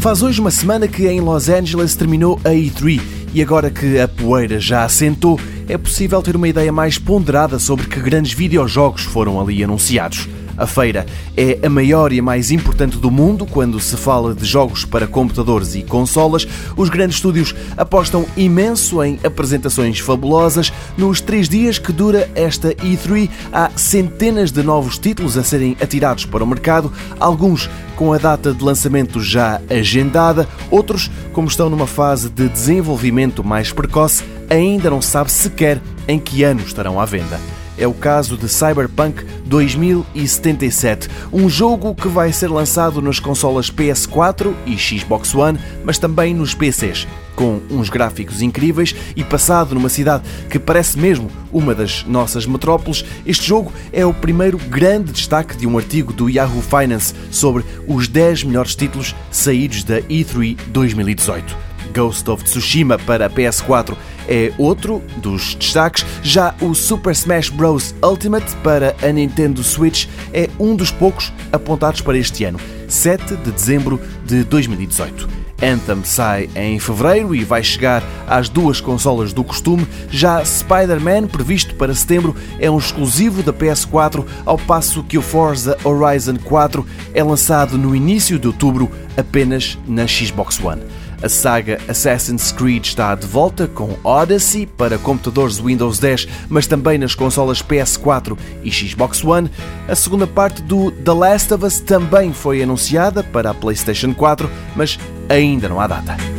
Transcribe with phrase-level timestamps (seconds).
[0.00, 3.00] Faz hoje uma semana que em Los Angeles terminou a E3
[3.34, 5.38] e agora que a poeira já assentou,
[5.68, 10.28] é possível ter uma ideia mais ponderada sobre que grandes videojogos foram ali anunciados.
[10.58, 11.06] A feira
[11.36, 15.06] é a maior e a mais importante do mundo quando se fala de jogos para
[15.06, 16.46] computadores e consolas.
[16.76, 20.72] Os grandes estúdios apostam imenso em apresentações fabulosas.
[20.96, 26.24] Nos três dias que dura esta E3, há centenas de novos títulos a serem atirados
[26.24, 31.86] para o mercado, alguns com a data de lançamento já agendada, outros, como estão numa
[31.86, 37.38] fase de desenvolvimento mais precoce, ainda não sabe sequer em que ano estarão à venda.
[37.78, 44.52] É o caso de Cyberpunk 2077, um jogo que vai ser lançado nas consolas PS4
[44.66, 47.06] e Xbox One, mas também nos PCs.
[47.36, 53.04] Com uns gráficos incríveis e passado numa cidade que parece mesmo uma das nossas metrópoles,
[53.24, 58.08] este jogo é o primeiro grande destaque de um artigo do Yahoo Finance sobre os
[58.08, 61.68] 10 melhores títulos saídos da E3 2018.
[61.92, 63.96] Ghost of Tsushima para PS4
[64.28, 66.04] é outro dos destaques.
[66.22, 67.94] Já o Super Smash Bros.
[68.02, 73.50] Ultimate para a Nintendo Switch é um dos poucos apontados para este ano, 7 de
[73.50, 75.38] dezembro de 2018.
[75.60, 79.86] Anthem sai em fevereiro e vai chegar às duas consolas do costume.
[80.08, 85.76] Já Spider-Man, previsto para setembro, é um exclusivo da PS4, ao passo que o Forza
[85.82, 90.82] Horizon 4 é lançado no início de outubro apenas na Xbox One.
[91.20, 96.96] A saga Assassin's Creed está de volta com Odyssey para computadores Windows 10, mas também
[96.96, 99.50] nas consolas PS4 e Xbox One.
[99.88, 104.48] A segunda parte do The Last of Us também foi anunciada para a PlayStation 4,
[104.76, 106.37] mas ainda não há data.